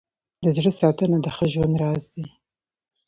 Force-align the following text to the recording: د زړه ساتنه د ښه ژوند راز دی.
د 0.43 0.45
زړه 0.55 0.71
ساتنه 0.81 1.17
د 1.21 1.27
ښه 1.35 1.45
ژوند 1.53 1.75
راز 1.81 2.03
دی. 2.13 2.25